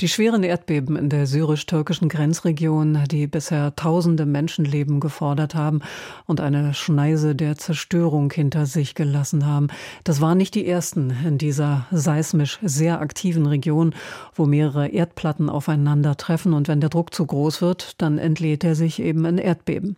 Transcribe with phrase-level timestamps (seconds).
[0.00, 5.80] die schweren Erdbeben in der syrisch-türkischen Grenzregion, die bisher tausende Menschenleben gefordert haben
[6.24, 9.66] und eine Schneise der Zerstörung hinter sich gelassen haben,
[10.04, 13.92] das waren nicht die ersten in dieser seismisch sehr aktiven Region,
[14.36, 19.02] wo mehrere Erdplatten aufeinandertreffen und wenn der Druck zu groß wird, dann entlädt er sich
[19.02, 19.96] eben in Erdbeben.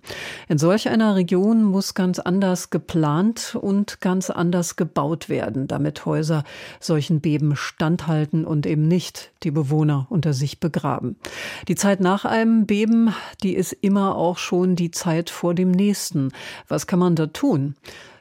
[0.49, 6.45] In solch einer Region muss ganz anders geplant und ganz anders gebaut werden, damit Häuser
[6.81, 11.17] solchen Beben standhalten und eben nicht die Bewohner Bewohner unter sich begraben.
[11.69, 16.33] Die Zeit nach einem Beben, die ist immer auch schon die Zeit vor dem nächsten.
[16.69, 17.75] Was kann man da tun?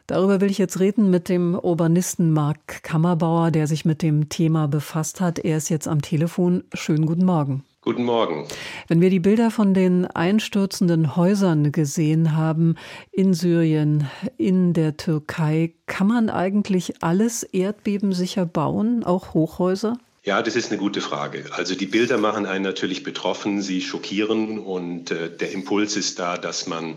[0.08, 4.68] Darüber will ich jetzt reden mit dem Urbanisten Marc Kammerbauer, der sich mit dem Thema
[4.68, 5.38] befasst hat.
[5.38, 6.64] Er ist jetzt am Telefon.
[6.73, 7.64] Schönen guten Morgen.
[7.81, 8.45] Guten Morgen.
[8.88, 12.76] Wenn wir die Bilder von den einstürzenden Häusern gesehen haben
[13.12, 19.97] in Syrien, in der Türkei, kann man eigentlich alles erdbebensicher bauen, auch Hochhäuser?
[20.23, 21.45] Ja, das ist eine gute Frage.
[21.52, 26.38] Also die Bilder machen einen natürlich betroffen, sie schockieren und äh, der Impuls ist da,
[26.38, 26.95] dass man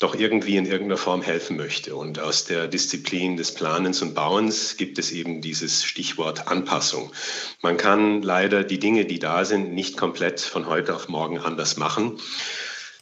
[0.00, 1.94] doch irgendwie in irgendeiner Form helfen möchte.
[1.94, 7.12] Und aus der Disziplin des Planens und Bauens gibt es eben dieses Stichwort Anpassung.
[7.60, 11.76] Man kann leider die Dinge, die da sind, nicht komplett von heute auf morgen anders
[11.76, 12.18] machen.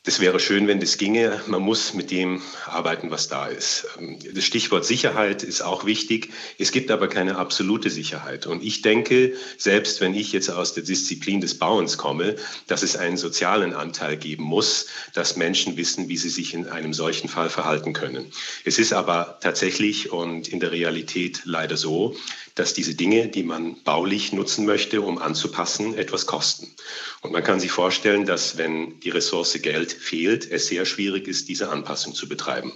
[0.08, 1.38] Das wäre schön, wenn das ginge.
[1.48, 3.86] Man muss mit dem arbeiten, was da ist.
[3.98, 6.30] Ähm, das Stichwort Sicherheit ist auch wichtig.
[6.56, 8.46] Es gibt aber keine absolute Sicherheit.
[8.46, 12.36] Und ich denke, selbst wenn ich jetzt aus der Disziplin des Bauens komme,
[12.68, 16.94] dass es einen sozialen Anteil geben muss, dass Menschen wissen, wie sie sich in einem
[16.94, 18.32] solchen Fall verhalten können.
[18.64, 22.16] Es ist aber tatsächlich und in der Realität leider so,
[22.54, 26.74] dass diese Dinge, die man baulich nutzen möchte, um anzupassen, etwas kosten.
[27.20, 31.48] Und man kann sich vorstellen, dass wenn die Ressource Geld fehlt, es sehr schwierig ist,
[31.48, 32.72] diese Anpassung zu betreiben.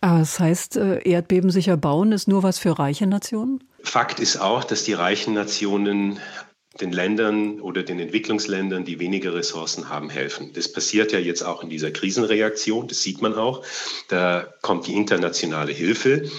[0.00, 3.64] Aber das heißt, äh, erdbebensicher bauen ist nur was für reiche Nationen?
[3.82, 6.20] Fakt ist auch, dass die reichen Nationen
[6.80, 10.52] den Ländern oder den Entwicklungsländern, die weniger Ressourcen haben, helfen.
[10.52, 13.64] Das passiert ja jetzt auch in dieser Krisenreaktion, das sieht man auch.
[14.08, 16.30] Da kommt die internationale Hilfe.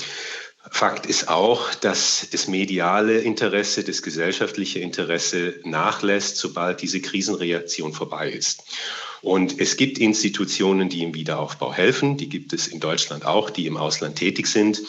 [0.71, 8.29] Fakt ist auch, dass das mediale Interesse, das gesellschaftliche Interesse nachlässt, sobald diese Krisenreaktion vorbei
[8.29, 8.63] ist.
[9.22, 12.18] Und es gibt Institutionen, die im Wiederaufbau helfen.
[12.18, 14.81] Die gibt es in Deutschland auch, die im Ausland tätig sind.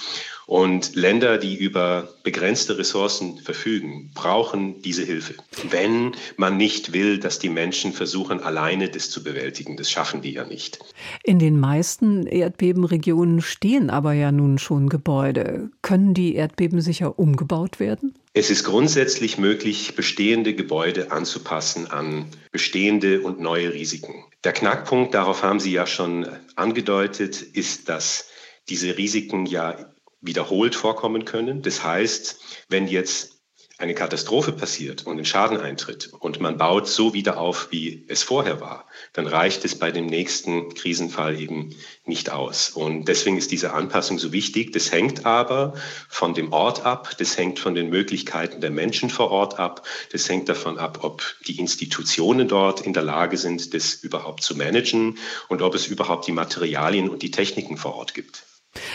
[0.51, 5.35] Und Länder, die über begrenzte Ressourcen verfügen, brauchen diese Hilfe.
[5.69, 9.77] Wenn man nicht will, dass die Menschen versuchen, alleine das zu bewältigen.
[9.77, 10.81] Das schaffen die ja nicht.
[11.23, 15.71] In den meisten Erdbebenregionen stehen aber ja nun schon Gebäude.
[15.83, 18.19] Können die Erdbeben sicher umgebaut werden?
[18.33, 24.25] Es ist grundsätzlich möglich, bestehende Gebäude anzupassen an bestehende und neue Risiken.
[24.43, 28.31] Der Knackpunkt, darauf haben Sie ja schon angedeutet, ist, dass
[28.69, 29.77] diese Risiken ja
[30.21, 31.63] wiederholt vorkommen können.
[31.63, 33.41] Das heißt, wenn jetzt
[33.81, 38.23] eine Katastrophe passiert und ein Schaden eintritt und man baut so wieder auf, wie es
[38.23, 42.69] vorher war, dann reicht es bei dem nächsten Krisenfall eben nicht aus.
[42.69, 44.73] Und deswegen ist diese Anpassung so wichtig.
[44.73, 45.73] Das hängt aber
[46.11, 50.29] von dem Ort ab, das hängt von den Möglichkeiten der Menschen vor Ort ab, das
[50.29, 55.17] hängt davon ab, ob die Institutionen dort in der Lage sind, das überhaupt zu managen
[55.49, 58.45] und ob es überhaupt die Materialien und die Techniken vor Ort gibt.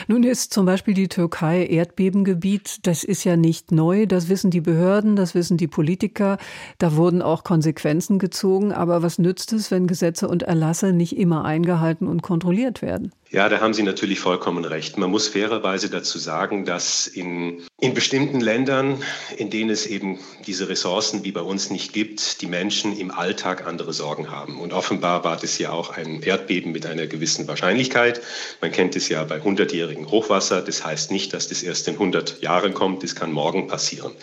[0.08, 2.80] Nun ist zum Beispiel die Türkei Erdbebengebiet.
[2.84, 4.06] Das ist ja nicht neu.
[4.06, 6.38] Das wissen die Behörden, das wissen die Politiker.
[6.78, 8.72] Da wurden auch Konsequenzen gezogen.
[8.72, 13.12] Aber was nützt es, wenn Gesetze und Erlasse nicht immer eingehalten und kontrolliert werden?
[13.32, 14.98] Ja, da haben Sie natürlich vollkommen recht.
[14.98, 19.02] Man muss fairerweise dazu sagen, dass in, in bestimmten Ländern,
[19.36, 23.66] in denen es eben diese Ressourcen wie bei uns nicht gibt, die Menschen im Alltag
[23.66, 24.60] andere Sorgen haben.
[24.62, 28.22] Und offenbar war das ja auch ein Erdbeben mit einer gewissen Wahrscheinlichkeit.
[28.62, 30.62] Man kennt es ja bei hundertjährigen Hochwasser.
[30.62, 33.02] Das heißt nicht, dass das erst in 100 Jahren kommt.
[33.02, 34.14] Das kann morgen passieren.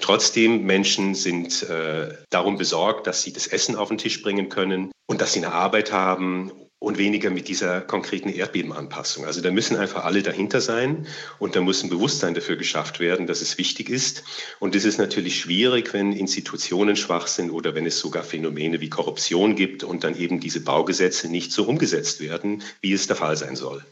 [0.00, 4.92] Trotzdem, Menschen sind äh, darum besorgt, dass sie das Essen auf den Tisch bringen können
[5.06, 6.52] und dass sie eine Arbeit haben
[6.82, 9.24] und weniger mit dieser konkreten Erdbebenanpassung.
[9.24, 11.06] Also da müssen einfach alle dahinter sein
[11.38, 14.24] und da muss ein Bewusstsein dafür geschafft werden, dass es wichtig ist.
[14.58, 18.90] Und das ist natürlich schwierig, wenn Institutionen schwach sind oder wenn es sogar Phänomene wie
[18.90, 23.36] Korruption gibt und dann eben diese Baugesetze nicht so umgesetzt werden, wie es der Fall
[23.36, 23.84] sein soll.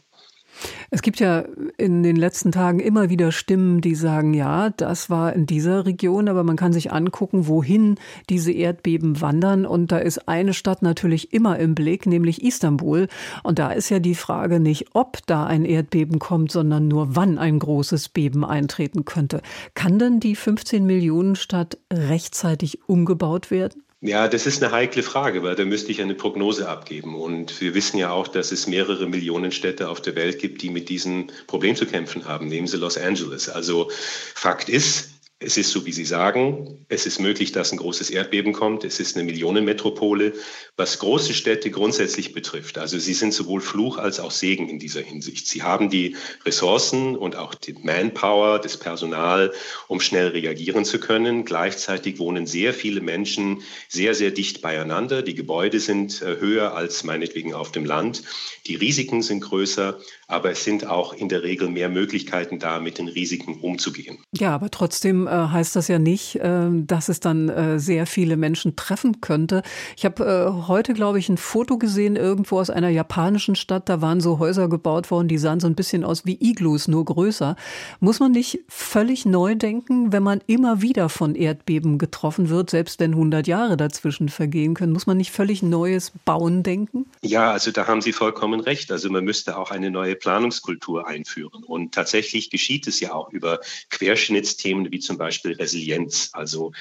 [0.93, 1.45] Es gibt ja
[1.77, 6.27] in den letzten Tagen immer wieder Stimmen, die sagen, ja, das war in dieser Region,
[6.27, 7.95] aber man kann sich angucken, wohin
[8.29, 9.65] diese Erdbeben wandern.
[9.65, 13.07] Und da ist eine Stadt natürlich immer im Blick, nämlich Istanbul.
[13.41, 17.37] Und da ist ja die Frage nicht, ob da ein Erdbeben kommt, sondern nur wann
[17.37, 19.41] ein großes Beben eintreten könnte.
[19.75, 23.81] Kann denn die 15 Millionen Stadt rechtzeitig umgebaut werden?
[24.03, 27.15] Ja, das ist eine heikle Frage, weil da müsste ich eine Prognose abgeben.
[27.15, 30.71] Und wir wissen ja auch, dass es mehrere Millionen Städte auf der Welt gibt, die
[30.71, 32.47] mit diesem Problem zu kämpfen haben.
[32.47, 33.47] Nehmen Sie Los Angeles.
[33.47, 33.91] Also
[34.33, 38.53] Fakt ist, es ist so, wie Sie sagen, es ist möglich, dass ein großes Erdbeben
[38.53, 38.83] kommt.
[38.83, 40.33] Es ist eine Millionenmetropole,
[40.77, 42.77] was große Städte grundsätzlich betrifft.
[42.77, 45.47] Also sie sind sowohl Fluch als auch Segen in dieser Hinsicht.
[45.47, 46.15] Sie haben die
[46.45, 49.51] Ressourcen und auch die Manpower, das Personal,
[49.87, 51.43] um schnell reagieren zu können.
[51.43, 55.23] Gleichzeitig wohnen sehr viele Menschen sehr, sehr dicht beieinander.
[55.23, 58.21] Die Gebäude sind äh, höher als meinetwegen auf dem Land.
[58.67, 62.99] Die Risiken sind größer, aber es sind auch in der Regel mehr Möglichkeiten da, mit
[62.99, 64.19] den Risiken umzugehen.
[64.37, 68.75] Ja, aber trotzdem heißt das ja nicht, äh, dass es dann äh, sehr viele Menschen
[68.75, 69.63] treffen könnte.
[69.95, 73.89] Ich habe äh, heute, glaube ich, ein Foto gesehen irgendwo aus einer japanischen Stadt.
[73.89, 77.05] Da waren so Häuser gebaut worden, die sahen so ein bisschen aus wie Iglus, nur
[77.05, 77.55] größer.
[77.99, 82.99] Muss man nicht völlig neu denken, wenn man immer wieder von Erdbeben getroffen wird, selbst
[82.99, 84.93] wenn 100 Jahre dazwischen vergehen können?
[84.93, 87.05] Muss man nicht völlig neues Bauen denken?
[87.21, 88.91] Ja, also da haben Sie vollkommen recht.
[88.91, 91.63] Also man müsste auch eine neue Planungskultur einführen.
[91.63, 96.71] Und tatsächlich geschieht es ja auch über Querschnittsthemen wie zum Beispiel Resilienz, also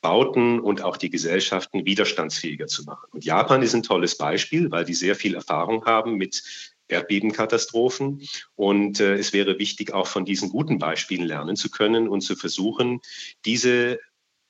[0.00, 3.08] Bauten und auch die Gesellschaften widerstandsfähiger zu machen.
[3.12, 6.42] Und Japan ist ein tolles Beispiel, weil die sehr viel Erfahrung haben mit
[6.88, 8.22] Erdbebenkatastrophen.
[8.56, 12.34] Und äh, es wäre wichtig, auch von diesen guten Beispielen lernen zu können und zu
[12.34, 13.00] versuchen,
[13.44, 13.98] diese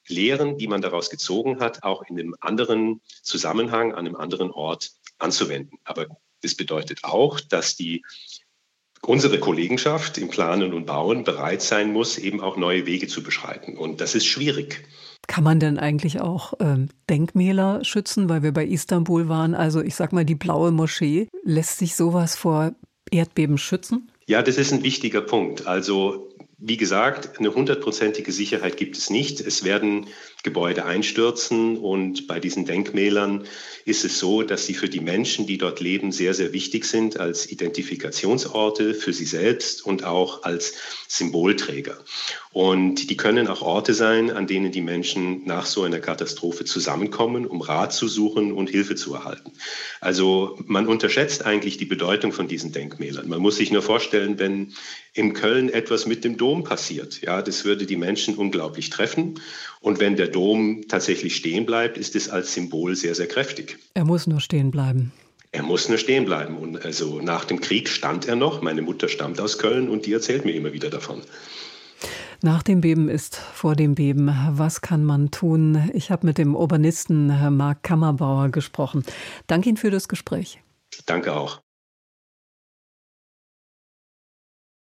[0.06, 4.92] Lehren, die man daraus gezogen hat, auch in einem anderen Zusammenhang, an einem anderen Ort
[5.18, 5.78] anzuwenden.
[5.84, 6.06] Aber
[6.42, 8.04] das bedeutet auch, dass die
[9.02, 13.76] unsere Kollegenschaft im Planen und Bauen bereit sein muss, eben auch neue Wege zu beschreiten.
[13.76, 14.84] Und das ist schwierig.
[15.26, 19.54] Kann man denn eigentlich auch ähm, Denkmäler schützen, weil wir bei Istanbul waren?
[19.54, 22.72] Also ich sag mal, die blaue Moschee, lässt sich sowas vor
[23.10, 24.10] Erdbeben schützen?
[24.26, 25.66] Ja, das ist ein wichtiger Punkt.
[25.66, 26.27] Also
[26.60, 29.40] wie gesagt, eine hundertprozentige Sicherheit gibt es nicht.
[29.40, 30.08] Es werden
[30.42, 33.44] Gebäude einstürzen und bei diesen Denkmälern
[33.84, 37.20] ist es so, dass sie für die Menschen, die dort leben, sehr, sehr wichtig sind
[37.20, 40.74] als Identifikationsorte für sie selbst und auch als
[41.06, 41.96] Symbolträger.
[42.52, 47.46] Und die können auch Orte sein, an denen die Menschen nach so einer Katastrophe zusammenkommen,
[47.46, 49.52] um Rat zu suchen und Hilfe zu erhalten.
[50.00, 53.28] Also man unterschätzt eigentlich die Bedeutung von diesen Denkmälern.
[53.28, 54.72] Man muss sich nur vorstellen, wenn
[55.14, 59.38] in Köln etwas mit dem Dom passiert, ja, das würde die Menschen unglaublich treffen.
[59.80, 63.76] Und wenn der Dom tatsächlich stehen bleibt, ist es als Symbol sehr, sehr kräftig.
[63.92, 65.12] Er muss nur stehen bleiben.
[65.52, 66.56] Er muss nur stehen bleiben.
[66.56, 68.62] Und also nach dem Krieg stand er noch.
[68.62, 71.20] Meine Mutter stammt aus Köln und die erzählt mir immer wieder davon.
[72.40, 74.34] Nach dem Beben ist vor dem Beben.
[74.52, 75.90] Was kann man tun?
[75.92, 77.26] Ich habe mit dem Urbanisten
[77.58, 79.02] Marc Kammerbauer gesprochen.
[79.48, 80.62] Danke Ihnen für das Gespräch.
[81.04, 81.60] Danke auch.